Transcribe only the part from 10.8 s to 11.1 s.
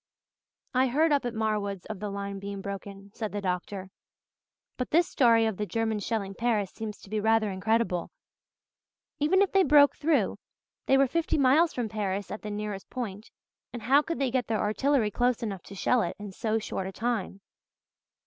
they were